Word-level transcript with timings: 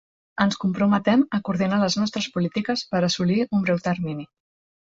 ens 0.45 0.55
comprometem 0.63 1.25
a 1.37 1.39
coordinar 1.49 1.79
les 1.83 1.97
nostres 2.01 2.31
polítiques 2.39 2.85
per 2.95 3.05
assolir 3.09 3.39
en 3.45 3.55
un 3.59 3.67
breu 3.69 3.85
termini 3.91 4.31